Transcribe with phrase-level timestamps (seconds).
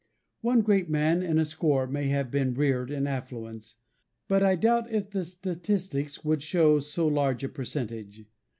[0.41, 3.75] One great man in a score may have been reared in affluence,
[4.27, 8.25] but I doubt if the statistics would show so large a percentage.